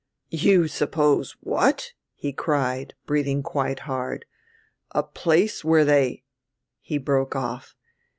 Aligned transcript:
"You 0.31 0.67
suppose 0.67 1.35
what!" 1.41 1.91
he 2.15 2.33
cried, 2.33 2.95
breathing 3.05 3.43
quite 3.43 3.81
hard. 3.81 4.25
"A 4.95 5.03
place 5.03 5.63
where 5.63 5.85
they" 5.85 6.23
he 6.81 6.97
broke 6.97 7.35
off. 7.35 7.75